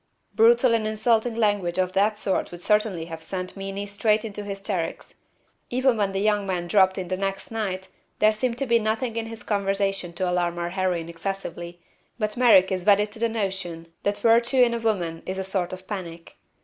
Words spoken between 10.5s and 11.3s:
our heroine